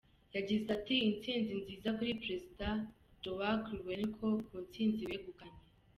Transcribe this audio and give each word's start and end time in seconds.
Yagize 0.35 0.65
ati 0.77 0.93
"Intsinzi 1.07 1.51
nziza 1.61 1.89
kuri 1.97 2.19
Perezida 2.21 2.67
João 3.23 3.59
Lourenço 3.69 4.27
ku 4.47 4.55
ntsinzi 4.65 5.01
wegukanye. 5.09 5.63